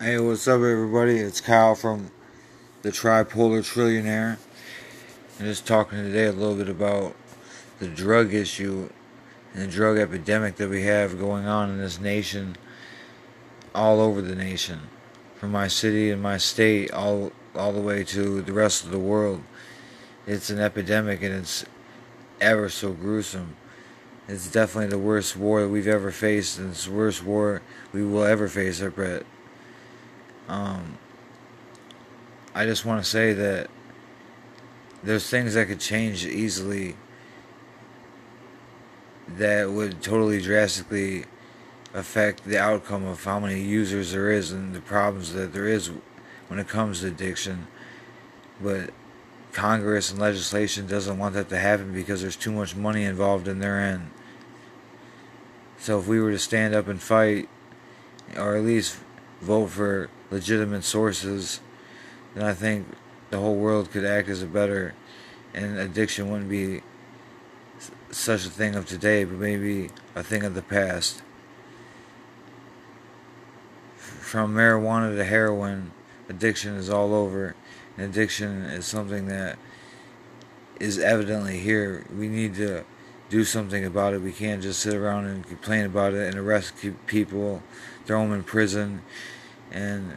[0.00, 1.18] Hey, what's up, everybody?
[1.18, 2.10] It's Kyle from
[2.82, 4.38] the Tripolar Trillionaire.
[5.38, 7.14] I'm just talking today a little bit about
[7.78, 8.90] the drug issue
[9.54, 12.56] and the drug epidemic that we have going on in this nation,
[13.72, 14.80] all over the nation,
[15.36, 18.98] from my city and my state, all all the way to the rest of the
[18.98, 19.42] world.
[20.26, 21.64] It's an epidemic, and it's
[22.40, 23.56] ever so gruesome.
[24.26, 28.04] It's definitely the worst war that we've ever faced, and it's the worst war we
[28.04, 29.24] will ever face, I bet.
[30.48, 30.98] Um,
[32.54, 33.70] I just want to say that
[35.02, 36.96] there's things that could change easily
[39.28, 41.24] that would totally drastically
[41.94, 45.90] affect the outcome of how many users there is and the problems that there is
[46.48, 47.66] when it comes to addiction.
[48.60, 48.90] But
[49.52, 53.58] Congress and legislation doesn't want that to happen because there's too much money involved in
[53.58, 54.10] their end.
[55.78, 57.48] So if we were to stand up and fight,
[58.36, 58.98] or at least
[59.40, 61.60] vote for legitimate sources,
[62.34, 62.86] then I think
[63.30, 64.94] the whole world could act as a better,
[65.54, 66.82] and addiction wouldn't be
[68.10, 71.22] such a thing of today, but maybe a thing of the past.
[73.96, 75.92] From marijuana to heroin,
[76.28, 77.54] addiction is all over.
[77.96, 79.58] And addiction is something that
[80.80, 82.04] is evidently here.
[82.16, 82.84] We need to
[83.28, 84.22] do something about it.
[84.22, 86.74] We can't just sit around and complain about it and arrest
[87.06, 87.62] people,
[88.04, 89.02] throw them in prison,
[89.70, 90.16] and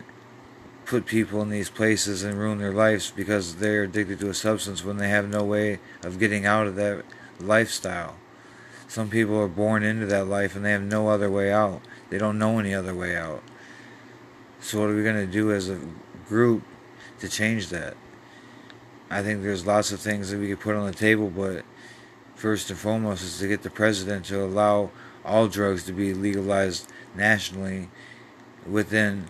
[0.86, 4.84] put people in these places and ruin their lives because they're addicted to a substance
[4.84, 7.04] when they have no way of getting out of that
[7.40, 8.16] lifestyle.
[8.88, 11.82] Some people are born into that life and they have no other way out.
[12.10, 13.44] They don't know any other way out.
[14.60, 15.80] So, what are we going to do as a
[16.28, 16.64] group
[17.20, 17.96] to change that?
[19.10, 21.64] I think there's lots of things that we could put on the table, but
[22.36, 24.92] first and foremost is to get the president to allow
[25.24, 27.90] all drugs to be legalized nationally
[28.68, 29.26] within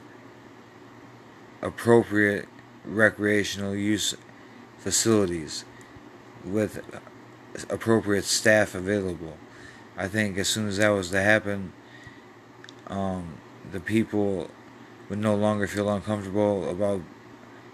[1.61, 2.47] appropriate
[2.83, 4.15] recreational use
[4.77, 5.65] facilities
[6.43, 6.81] with
[7.69, 9.37] appropriate staff available.
[9.97, 11.73] I think as soon as that was to happen,
[12.87, 13.37] um,
[13.71, 14.49] the people
[15.09, 17.01] would no longer feel uncomfortable about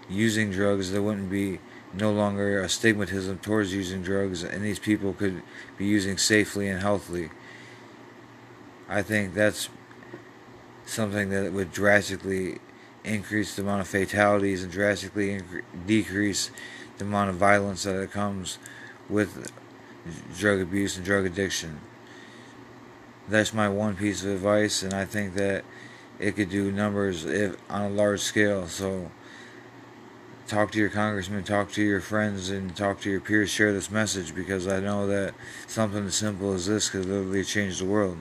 [0.08, 0.92] using drugs.
[0.92, 1.58] There wouldn't be
[1.92, 5.42] no longer a stigmatism towards using drugs, and these people could
[5.76, 7.30] be using safely and healthily.
[8.88, 9.68] I think that's
[10.86, 12.58] something that would drastically
[13.04, 15.40] increase the amount of fatalities and drastically
[15.86, 16.50] decrease
[16.98, 18.58] the amount of violence that comes
[19.08, 19.50] with
[20.36, 21.80] drug abuse and drug addiction.
[23.28, 25.64] That's my one piece of advice, and I think that
[26.18, 28.66] it could do numbers if on a large scale.
[28.66, 29.10] So
[30.46, 33.50] talk to your congressman, talk to your friends, and talk to your peers.
[33.50, 35.34] Share this message because I know that
[35.66, 38.18] something as simple as this could literally change the world.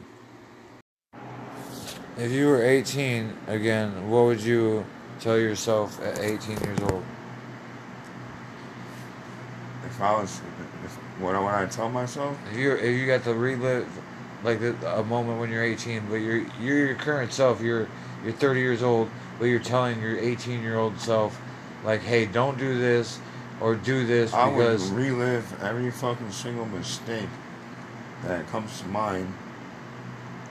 [2.21, 4.85] If you were 18 again, what would you
[5.19, 7.03] tell yourself at 18 years old?
[9.83, 10.39] If I was,
[10.85, 12.37] if, what would I tell myself?
[12.51, 13.87] If you if you got to relive
[14.43, 17.59] like a moment when you're 18, but you're you're your current self.
[17.59, 17.87] You're
[18.23, 21.41] you're 30 years old, but you're telling your 18 year old self,
[21.83, 23.19] like, hey, don't do this
[23.59, 27.29] or do this I because would relive every fucking single mistake
[28.25, 29.33] that comes to mind,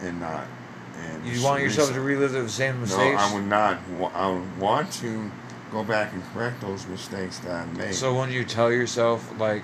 [0.01, 0.49] and not.
[0.99, 3.21] And you want yourself to relive the same mistakes.
[3.21, 3.79] No, I would not.
[4.15, 5.31] I would want to
[5.71, 7.95] go back and correct those mistakes that I made.
[7.95, 9.63] So when you tell yourself like,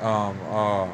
[0.00, 0.88] um, uh,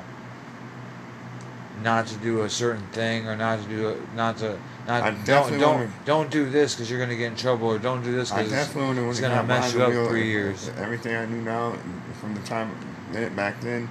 [1.82, 5.58] not to do a certain thing or not to do a, not to not don't
[5.58, 8.30] don't wanna, don't do this because you're gonna get in trouble or don't do this
[8.30, 10.70] because it's gonna mess you up three years.
[10.76, 11.76] Everything I knew now
[12.20, 12.74] from the time
[13.34, 13.88] back then,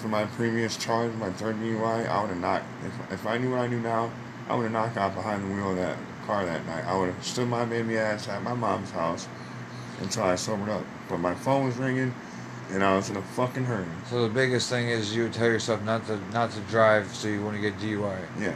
[0.00, 2.62] from my previous charge, my third DUI, I would have not.
[2.84, 4.10] If, if I knew what I knew now,
[4.48, 6.84] I would have knocked out behind the wheel of that car that night.
[6.84, 9.26] I would have stood my baby ass at my mom's house
[10.00, 10.84] until I sobered up.
[11.08, 12.14] But my phone was ringing,
[12.70, 13.86] and I was in a fucking hurry.
[14.10, 17.28] So the biggest thing is you would tell yourself not to not to drive so
[17.28, 18.18] you to get DUI.
[18.38, 18.54] Yeah.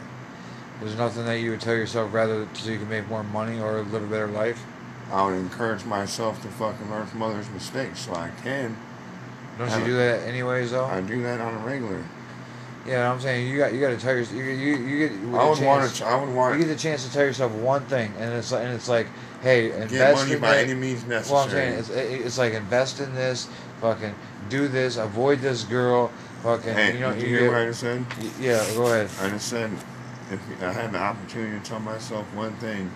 [0.81, 3.83] There's nothing that you would tell yourself rather so you can make more money or
[3.83, 4.65] live a better life.
[5.11, 8.77] I would encourage myself to fucking learn from others' mistakes so I can.
[9.59, 10.85] Don't you do that anyways though?
[10.85, 12.05] I do that on a regular.
[12.89, 15.19] Yeah, I'm saying you got you got to tell yourself you you, you get.
[15.35, 16.07] I would want to.
[16.07, 16.59] I would want.
[16.59, 19.07] You get the chance to tell yourself one thing, and it's like and it's like,
[19.43, 20.65] hey, invest get money in by that.
[20.65, 21.35] any means necessary.
[21.35, 23.49] Well, I'm saying it's it's like invest in this,
[23.81, 24.15] fucking
[24.49, 26.11] do this, avoid this girl,
[26.43, 26.73] fucking.
[26.73, 28.07] Hey, you know, you, you hear get, what I just said?
[28.41, 29.11] Yeah, go ahead.
[29.21, 29.79] I understand.
[30.31, 32.91] if I had the opportunity to tell myself one thing,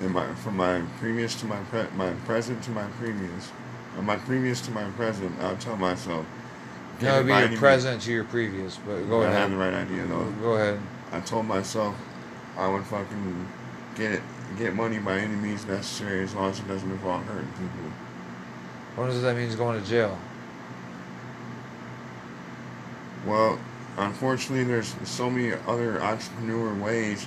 [0.00, 3.52] in my from my previous to my pre, my present to my previous,
[3.96, 6.26] or my previous to my present, I'll tell myself.
[7.00, 9.36] No, it'd be your present to your previous, but go I ahead.
[9.36, 10.30] I have the right idea though.
[10.40, 10.80] Go ahead.
[11.10, 11.96] I told myself
[12.56, 13.48] I would fucking
[13.94, 14.22] get it,
[14.58, 17.92] get money by any means necessary as long as it doesn't involve hurting people.
[18.96, 19.54] What does that mean?
[19.56, 20.18] Going to jail?
[23.26, 23.58] Well,
[23.96, 27.26] unfortunately, there's so many other entrepreneur ways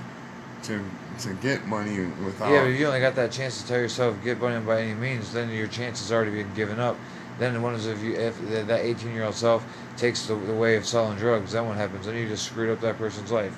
[0.64, 0.84] to
[1.20, 2.52] to get money without.
[2.52, 4.94] Yeah, but if you only got that chance to tell yourself get money by any
[4.94, 6.98] means, then your chances already been given up.
[7.38, 9.66] Then what is if you if that 18 year old self
[9.98, 11.52] takes the, the way of selling drugs?
[11.52, 12.06] Then what happens?
[12.06, 13.58] Then you just screwed up that person's life.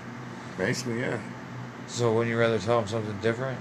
[0.57, 1.19] Basically, yeah.
[1.87, 3.59] So wouldn't you rather tell them something different?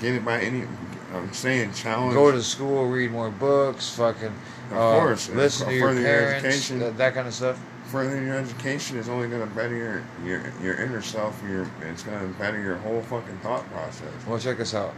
[0.00, 0.66] Get it by any.
[1.14, 2.14] I'm saying challenge.
[2.14, 4.32] Go to school, read more books, fucking.
[4.70, 6.78] Of uh, course, listen to your further your parents, education.
[6.80, 7.62] that, that kind of stuff.
[7.86, 11.42] Furthering your education is only going to better your, your your inner self.
[11.46, 14.12] Your it's going to better your whole fucking thought process.
[14.26, 14.94] Well, check this out.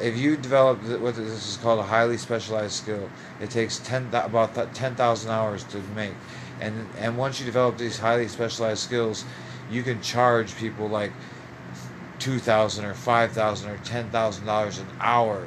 [0.00, 3.08] If you develop what this is called a highly specialized skill,
[3.40, 6.14] it takes ten about ten thousand hours to make,
[6.60, 9.24] and and once you develop these highly specialized skills,
[9.70, 11.12] you can charge people like
[12.18, 15.46] two thousand or five thousand or ten thousand dollars an hour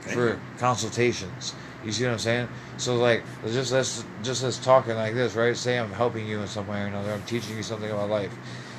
[0.00, 1.54] for consultations.
[1.84, 2.48] You see what I'm saying?
[2.76, 5.56] So like, just let's just us talking like this, right?
[5.56, 7.12] Say I'm helping you in some way or another.
[7.12, 8.32] I'm teaching you something about life.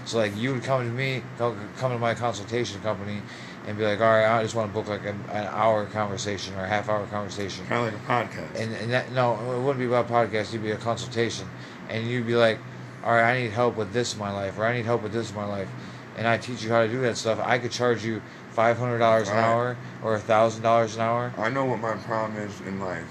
[0.06, 3.21] So like, you would come to me, come to my consultation company,
[3.67, 6.56] and be like, all right, I just want to book like an, an hour conversation
[6.56, 7.65] or a half hour conversation.
[7.67, 8.60] Kind of like a podcast.
[8.60, 10.50] And and that no, it wouldn't be about podcast.
[10.50, 11.47] It'd be a consultation,
[11.89, 12.60] and you'd be like,
[13.04, 15.13] all right, I need help with this in my life, or I need help with
[15.13, 15.69] this in my life,
[16.17, 17.39] and I teach you how to do that stuff.
[17.39, 18.21] I could charge you
[18.52, 19.43] five hundred dollars an Right.
[19.43, 21.32] hour or a thousand dollars an hour.
[21.38, 23.08] I know what my problem is in life.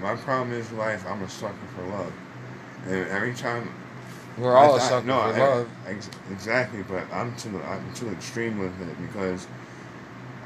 [0.00, 1.04] My problem is life.
[1.08, 2.12] I'm a sucker for love.
[2.86, 3.72] And every time
[4.36, 5.68] We're all I- a I- sucker no, for I- love.
[5.86, 9.46] Ex- exactly, but I'm to the I'm to the extreme with it because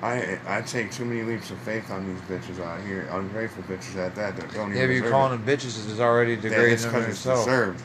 [0.02, 3.96] I I take too many leaps of faith on these bitches out here, ungrateful bitches
[3.96, 5.44] at that that don't Yeah, even but you're calling it.
[5.44, 7.44] them bitches is already degrading them because it's yourself.
[7.46, 7.82] deserved.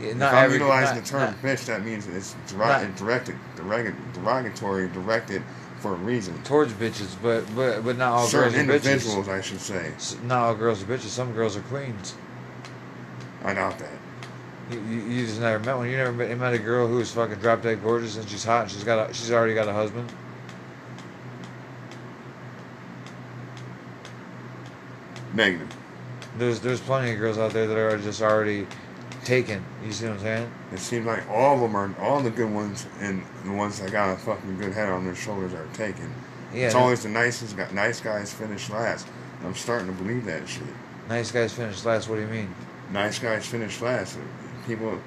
[0.00, 3.34] Yeah, If I'm every, utilizing not- the term not- bitch, that means it's not- directed,
[3.56, 5.42] derog- derogatory, directed
[5.80, 6.40] for a reason.
[6.42, 8.92] towards bitches, but but but not all Certain girls are bitches.
[8.92, 9.92] individuals, I should say.
[10.24, 11.08] Not all girls are bitches.
[11.10, 12.14] Some girls are queens.
[13.44, 13.90] I doubt that.
[14.72, 15.88] You, you, you just never met one.
[15.88, 18.70] You never met, met a girl who's fucking drop dead gorgeous and she's hot and
[18.70, 20.12] she's got a, she's already got a husband.
[25.34, 25.76] Negative.
[26.36, 28.66] There's there's plenty of girls out there that are just already
[29.24, 29.62] taken.
[29.84, 30.52] You see what I'm saying?
[30.72, 33.92] It seems like all of them are, all the good ones and the ones that
[33.92, 36.12] got a fucking good head on their shoulders are taken.
[36.52, 36.66] Yeah.
[36.66, 39.06] it's always the nicest, guy, nice guys finish last.
[39.44, 40.62] I'm starting to believe that shit.
[41.08, 42.08] nice guys finish last.
[42.08, 42.54] What do you mean?
[42.90, 44.18] Nice guys finish last.
[44.66, 44.98] People,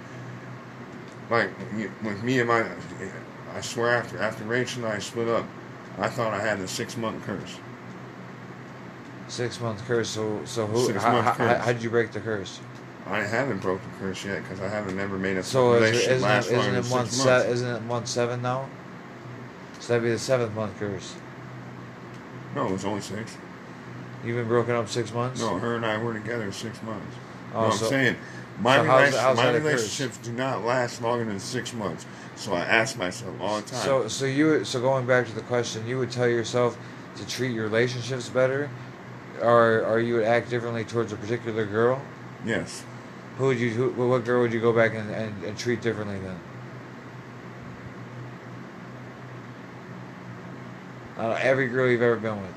[1.30, 1.50] like
[2.04, 2.64] with me and my,
[3.56, 5.46] I swear after after Rachel and I split up,
[5.98, 7.58] I thought I had a six month curse.
[9.32, 10.10] Six month curse.
[10.10, 10.86] So so who?
[10.88, 11.63] Six How, month how, curse.
[11.63, 12.60] how did you break the curse?
[13.08, 16.12] I haven't broke the curse yet because I haven't never made a So is, relationship
[16.17, 17.46] isn't last it, longer isn't than it six months.
[17.46, 18.70] se- isn't it month seven now?
[19.80, 21.15] So that'd be the seventh month curse.
[22.56, 23.38] No, it was only six.
[24.26, 25.39] You've been broken up six months.
[25.39, 27.15] No, her and I were together six months.
[27.56, 28.17] Oh, no, I'm so- saying
[28.60, 29.63] my, so how's- how's my that a curse?
[29.65, 32.06] relationships do not last longer than six months.
[32.36, 33.80] So I ask myself all the time.
[33.86, 36.78] So so you so going back to the question, you would tell yourself
[37.15, 38.70] to treat your relationships better,
[39.42, 42.02] or or you would act differently towards a particular girl.
[42.46, 42.84] yes,
[43.38, 43.70] Who would you?
[43.72, 46.40] Who, what girl would you go back and, and, and treat differently then?
[51.18, 52.54] Uh, every girl you've ever been with.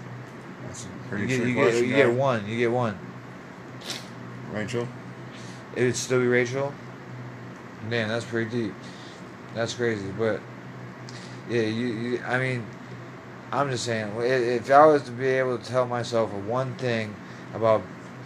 [0.67, 2.47] that's a You pretty get, you, get, you get one.
[2.49, 2.99] You get one.
[4.53, 4.89] Rachel.
[5.77, 6.73] It would still be Rachel.
[7.89, 8.75] Man, that's pretty deep.
[9.55, 10.41] That's crazy, but
[11.51, 12.23] yeah, you, you.
[12.25, 12.65] I mean,
[13.55, 17.15] I'm just saying, if I was to be able to tell myself one thing
[17.55, 17.83] about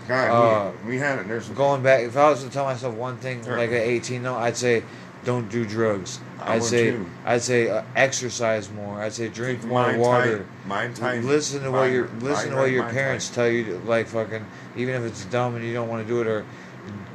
[0.06, 1.28] God, Uh, we, we had it.
[1.28, 3.56] There's going back, if I was to tell myself one thing Sure.
[3.56, 4.82] like at 18, though, I'd say
[5.24, 6.20] don't do drugs.
[6.40, 7.06] I I'd say too.
[7.26, 9.02] I'd say uh, exercise more.
[9.02, 10.38] I'd say drink Keep more water.
[10.38, 11.24] tight, mind tight.
[11.24, 13.34] Listen to what your mind listen to what your parents tight.
[13.34, 13.64] tell you.
[13.64, 16.44] To, like fucking, even if it's dumb and you don't want to do it, or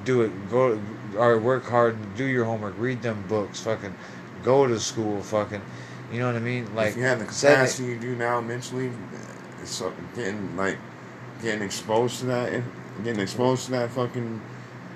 [0.03, 0.49] do it.
[0.51, 0.79] Go
[1.17, 2.75] or work hard and do your homework.
[2.77, 3.61] Read them books.
[3.61, 3.95] Fucking,
[4.43, 5.21] go to school.
[5.23, 5.61] Fucking,
[6.13, 6.73] you know what I mean?
[6.75, 8.91] Like if you have the capacity you do now mentally,
[9.61, 10.77] it's so, getting like
[11.41, 12.63] getting exposed to that,
[13.03, 14.39] getting exposed to that fucking,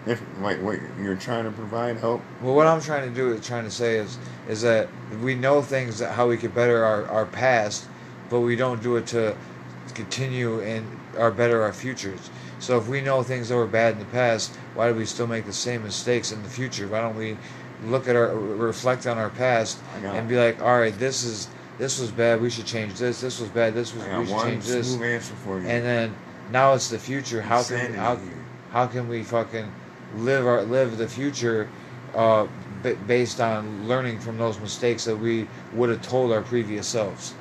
[0.05, 2.21] if like what you're trying to provide help.
[2.41, 4.89] Well, what I'm trying to do is trying to say is is that
[5.21, 7.87] we know things that how we could better our, our past,
[8.29, 9.35] but we don't do it to
[9.95, 10.85] continue and
[11.17, 12.29] our better our futures.
[12.59, 15.27] So if we know things that were bad in the past, why do we still
[15.27, 16.87] make the same mistakes in the future?
[16.87, 17.37] Why don't we
[17.85, 19.77] look at our reflect on our past
[20.13, 21.47] and be like, all right, this is
[21.77, 22.41] this was bad.
[22.41, 23.21] We should change this.
[23.21, 23.73] This was bad.
[23.73, 24.95] This was we should change this.
[25.01, 25.67] answer for you.
[25.67, 26.15] And then
[26.51, 27.41] now it's the future.
[27.41, 28.19] How can how,
[28.71, 29.71] how can we fucking
[30.15, 31.69] live our live the future
[32.15, 32.47] uh,
[32.81, 37.35] b- based on learning from those mistakes that we would have told our previous selves?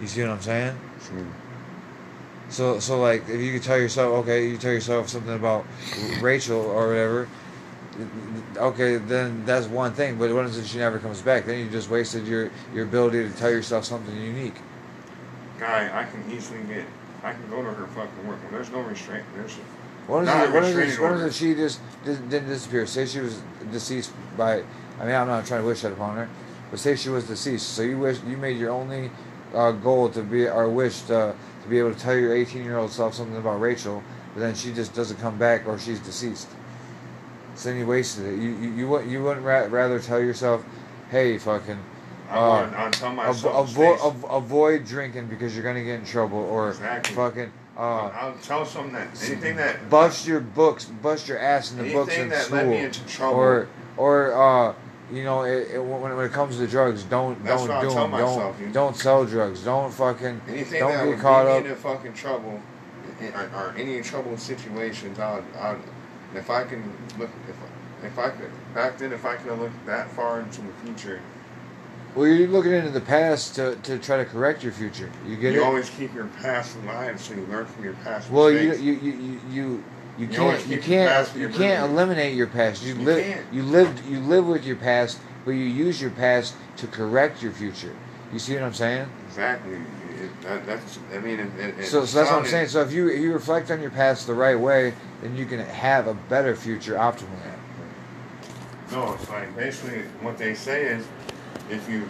[0.00, 0.78] You see what I'm saying?
[1.04, 1.26] True.
[2.48, 5.64] So so like if you could tell yourself, okay, you tell yourself something about
[6.20, 7.28] Rachel or whatever.
[8.56, 10.18] Okay, then that's one thing.
[10.18, 11.46] But what if she never comes back?
[11.46, 14.56] Then you just wasted your your ability to tell yourself something unique.
[15.58, 16.84] Guy, I can easily get
[17.22, 18.40] I can go to her fucking work.
[18.42, 19.24] Well, there's no restraint.
[19.34, 19.54] There's
[20.06, 20.52] What is it?
[20.52, 21.00] What is it?
[21.00, 21.34] What is it?
[21.34, 22.86] She just didn't disappear.
[22.86, 23.42] Say she was
[23.72, 24.62] deceased by.
[25.00, 26.28] I mean, I'm not trying to wish that upon her,
[26.70, 27.70] but say she was deceased.
[27.70, 29.10] So you wish you made your only
[29.54, 32.78] uh, goal to be or wish to, to be able to tell your 18 year
[32.78, 34.02] old self something about Rachel,
[34.34, 36.48] but then she just doesn't come back or she's deceased.
[37.56, 38.38] So then you wasted it.
[38.38, 40.64] You you you, wouldn't- you wouldn't ra- rather tell yourself,
[41.10, 41.78] hey, fucking.
[42.30, 43.72] I Uh, want I'll tell Avo- myself.
[43.74, 47.14] avo- avoid drinking because you're gonna get in trouble, or Exactly.
[47.14, 51.78] fucking uh, I'll tell some that anything that bust your books, bust your ass in
[51.78, 53.38] the books in school, led me into trouble.
[53.38, 54.74] or or uh,
[55.12, 58.02] you know, it, it, when, when it comes to drugs, don't That's don't do tell
[58.02, 58.10] them.
[58.10, 59.62] myself, Don't don't sell drugs.
[59.62, 61.62] Don't fucking anything don't that get would caught up.
[61.64, 62.60] into fucking trouble,
[63.34, 65.76] or, or any trouble situations, I'll, I'll
[66.36, 66.82] if I can
[67.18, 67.56] look if
[68.04, 71.20] if I could back then if I could look that far into the future,
[72.14, 75.10] Well, you're looking into the past to, to try to correct your future.
[75.26, 75.64] You get you it?
[75.64, 78.82] always keep your past alive so you learn from your past well, you mistakes.
[78.82, 79.12] you you you.
[79.12, 79.84] you you
[80.18, 80.66] You can't.
[80.66, 81.36] You can't.
[81.36, 82.82] You can't eliminate your past.
[82.82, 83.24] You, You live.
[83.24, 83.52] can't.
[83.52, 84.06] You lived.
[84.06, 87.94] You live with your past, but you use your past to correct your future.
[88.32, 89.08] You see what I'm saying?
[89.28, 89.78] exactly.
[90.16, 92.68] It, that, that's I mean it, it, So, so that's what I'm saying.
[92.68, 95.60] So if you if you reflect on your past the right way, then you can
[95.60, 97.52] have a better future optimally.
[98.92, 101.06] No, it's like basically what they say is
[101.70, 102.08] if you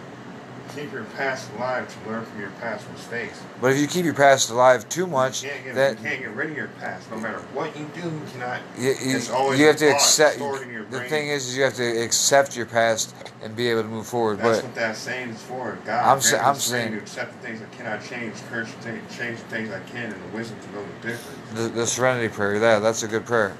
[0.75, 3.41] keep your past alive to learn from your past mistakes.
[3.61, 6.19] But if you keep your past alive too much, You can't, get, that you can't
[6.21, 7.09] get rid of your past.
[7.11, 8.61] No matter what you do, you cannot.
[8.77, 10.35] you, you, it's always you have to accept.
[10.35, 13.69] stored in your The thing is, is you have to accept your past and be
[13.69, 14.39] able to move forward.
[14.39, 15.77] That's but what that saying is for.
[15.85, 19.17] God, I'm sa- I'm saying- to accept the things I cannot change, curse the things,
[19.17, 21.51] change the things I can, and the wisdom to know the difference.
[21.53, 23.55] the, the Serenity Prayer, that that's a good prayer.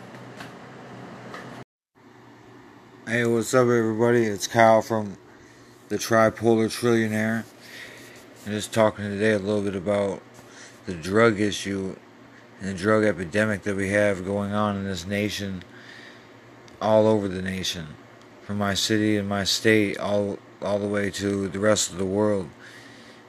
[3.07, 4.25] Hey, what's up, everybody?
[4.25, 5.17] It's Kyle from
[5.89, 7.45] the Tripolar Trillionaire.
[8.45, 10.21] I'm just talking today a little bit about
[10.85, 11.95] the drug issue
[12.59, 15.63] and the drug epidemic that we have going on in this nation,
[16.81, 17.87] all over the nation,
[18.41, 22.05] from my city and my state, all all the way to the rest of the
[22.05, 22.49] world.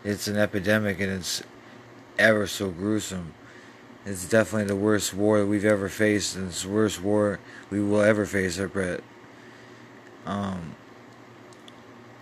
[0.03, 1.43] It's an epidemic, and it's
[2.19, 3.35] ever so gruesome.
[4.05, 7.39] It's definitely the worst war that we've ever faced, and it's the worst war
[7.71, 9.03] we will ever face, I bet.
[10.25, 10.75] Um,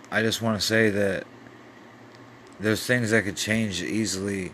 [0.09, 1.27] I just want to say that
[2.59, 4.51] there's things that could change easily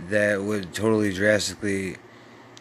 [0.00, 1.96] that would totally drastically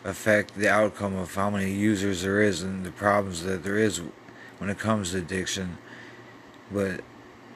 [0.03, 4.01] affect the outcome of how many users there is and the problems that there is
[4.59, 5.77] when it comes to addiction.
[6.71, 7.01] But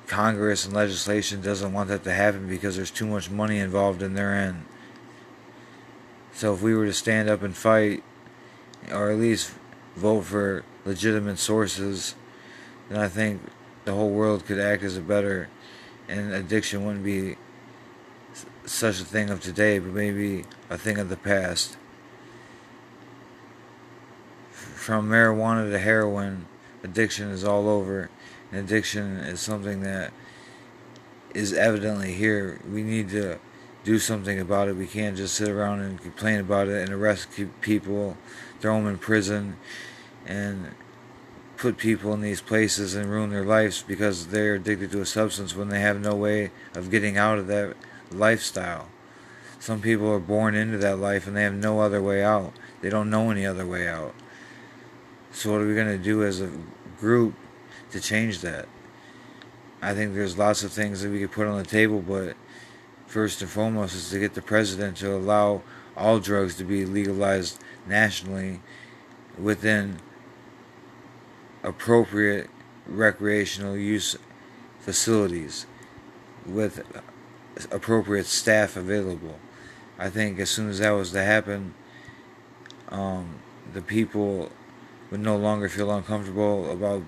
[0.07, 4.13] Congress and legislation doesn't want that to happen because there's too much money involved in
[4.15, 4.65] their end.
[6.33, 8.03] So if we were to stand up and fight,
[8.91, 9.53] or at least
[9.95, 12.15] vote for legitimate sources,
[12.89, 13.41] then I think
[13.85, 15.49] the whole world could act as a better,
[16.07, 17.37] and addiction wouldn't be
[18.65, 21.77] such a thing of today, but maybe a thing of the past.
[24.51, 26.45] From marijuana to heroin,
[26.83, 28.09] addiction is all over,
[28.51, 30.13] and addiction is something that
[31.33, 32.59] is evidently here.
[32.71, 33.39] We need to
[33.83, 34.75] do something about it.
[34.75, 37.27] We can't just sit around and complain about it and arrest
[37.61, 38.17] people,
[38.59, 39.57] throw them in prison,
[40.25, 40.71] and
[41.57, 45.55] put people in these places and ruin their lives because they're addicted to a substance
[45.55, 47.75] when they have no way of getting out of that
[48.11, 48.87] lifestyle.
[49.59, 52.53] Some people are born into that life and they have no other way out.
[52.81, 54.13] They don't know any other way out.
[55.31, 56.51] So, what are we going to do as a
[56.99, 57.33] group
[57.91, 58.67] to change that?
[59.81, 62.35] I think there's lots of things that we could put on the table, but
[63.07, 65.61] first and foremost is to get the president to allow
[65.97, 68.61] all drugs to be legalized nationally
[69.37, 69.99] within
[71.65, 72.49] appropriate
[72.85, 74.15] recreational use
[74.79, 75.65] facilities
[76.45, 76.81] with
[77.71, 79.39] appropriate staff available.
[79.97, 81.73] I think as soon as that was to happen,
[82.89, 83.39] um,
[83.73, 84.51] the people
[85.09, 87.03] would no longer feel uncomfortable about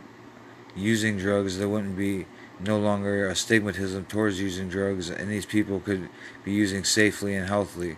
[0.76, 1.58] using drugs.
[1.58, 2.26] There wouldn't be
[2.60, 6.10] no longer a stigmatism towards using drugs, and these people could
[6.44, 7.98] be using safely and healthily.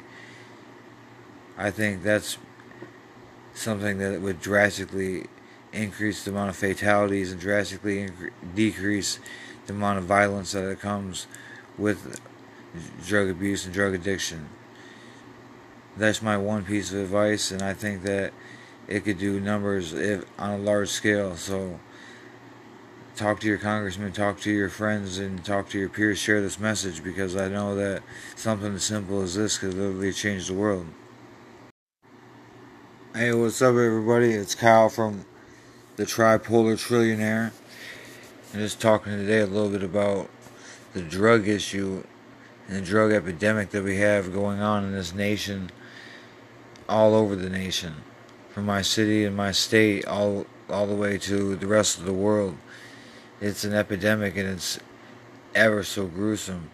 [1.57, 2.37] I think that's
[3.53, 5.27] something that would drastically
[5.71, 9.19] increase the amount of fatalities and drastically incre- decrease
[9.67, 11.27] the amount of violence that comes
[11.77, 12.19] with
[13.05, 14.49] drug abuse and drug addiction.
[15.97, 18.33] That's my one piece of advice, and I think that
[18.87, 21.35] it could do numbers if on a large scale.
[21.35, 21.79] So,
[23.15, 26.17] talk to your congressman, talk to your friends, and talk to your peers.
[26.17, 28.01] Share this message because I know that
[28.35, 30.87] something as simple as this could literally change the world.
[33.13, 34.31] Hey, what's up, everybody?
[34.31, 35.25] It's Kyle from
[35.99, 37.51] the Tripolar Trillionaire.
[38.53, 40.29] I'm just talking today a little bit about
[40.93, 42.05] the drug issue
[42.69, 45.69] and the drug epidemic that we have going on in this nation,
[46.87, 47.95] all over the nation,
[48.49, 52.13] from my city and my state, all all the way to the rest of the
[52.13, 52.55] world.
[53.41, 54.79] It's an epidemic and it's
[55.53, 56.69] ever so gruesome.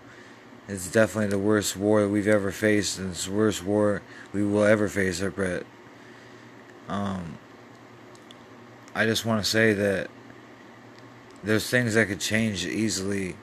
[0.67, 4.03] It's definitely the worst war that we've ever faced, and it's the worst war
[4.33, 5.65] we will ever face, I bet.
[6.87, 7.39] Um,
[8.97, 10.09] I just want to say that
[11.43, 13.35] there's things that could change easily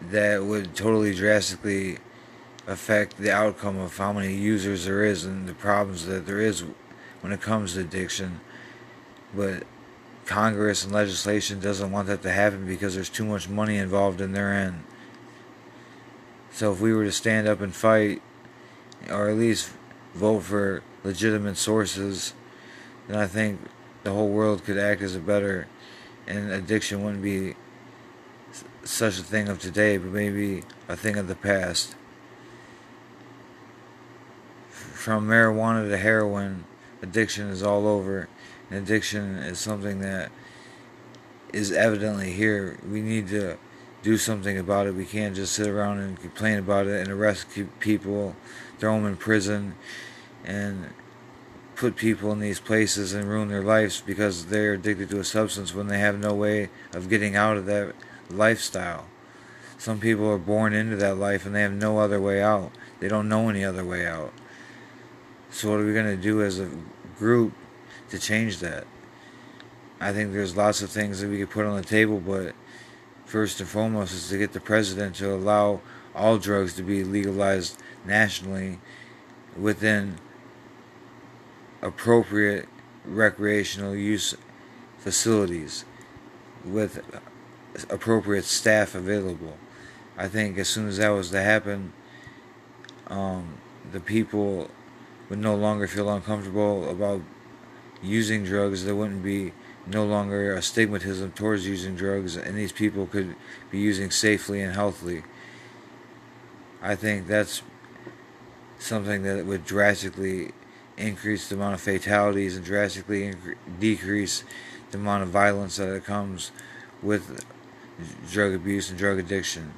[0.00, 1.98] that would totally drastically
[2.66, 6.64] affect the outcome of how many users there is and the problems that there is
[7.20, 8.40] when it comes to addiction.
[9.34, 9.64] But
[10.24, 14.32] Congress and legislation doesn't want that to happen because there's too much money involved in
[14.32, 14.84] their end.
[16.50, 18.22] So if we were to stand up and fight,
[19.10, 19.70] or at least
[20.14, 22.32] vote for legitimate sources,
[23.08, 23.60] then I think
[24.04, 25.66] the whole world could act as a better,
[26.26, 27.56] and addiction wouldn't be
[28.84, 31.94] such a thing of today, but maybe a thing of the past.
[34.70, 36.64] From marijuana to heroin,
[37.02, 38.28] addiction is all over.
[38.70, 40.30] And addiction is something that
[41.52, 42.78] is evidently here.
[42.86, 43.56] We need to
[44.02, 44.94] do something about it.
[44.94, 47.46] We can't just sit around and complain about it and arrest
[47.80, 48.36] people,
[48.78, 49.74] throw them in prison,
[50.44, 50.90] and
[51.78, 55.72] put people in these places and ruin their lives because they're addicted to a substance
[55.72, 57.94] when they have no way of getting out of that
[58.28, 59.06] lifestyle.
[59.78, 62.72] Some people are born into that life and they have no other way out.
[62.98, 64.32] They don't know any other way out.
[65.50, 66.68] So, what are we going to do as a
[67.16, 67.52] group
[68.10, 68.84] to change that?
[70.00, 72.54] I think there's lots of things that we could put on the table, but
[73.24, 75.80] first and foremost is to get the president to allow
[76.12, 78.80] all drugs to be legalized nationally
[79.56, 80.16] within
[81.82, 82.68] appropriate
[83.04, 84.34] recreational use
[84.98, 85.84] facilities
[86.64, 87.02] with
[87.88, 89.56] appropriate staff available.
[90.16, 91.92] I think as soon as that was to happen,
[93.06, 93.58] um,
[93.92, 94.68] the people
[95.28, 97.22] would no longer feel uncomfortable about
[98.02, 98.84] using drugs.
[98.84, 99.52] There wouldn't be
[99.86, 103.34] no longer a stigmatism towards using drugs, and these people could
[103.70, 105.22] be using safely and healthily.
[106.82, 107.62] I think that's
[108.78, 110.52] something that would drastically
[110.98, 114.44] increase the amount of fatalities and drastically incre- decrease
[114.90, 116.50] the amount of violence that comes
[117.02, 117.44] with
[118.30, 119.72] drug abuse and drug addiction.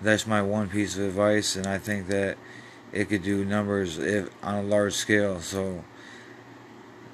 [0.00, 2.38] That's my one piece of advice, and I think that
[2.92, 5.40] it could do numbers if on a large scale.
[5.40, 5.84] So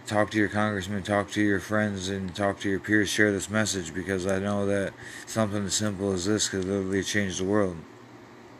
[0.06, 3.08] talk to your congressman, talk to your friends, and talk to your peers.
[3.08, 4.92] Share this message because I know that
[5.26, 7.76] something as simple as this could literally change the world.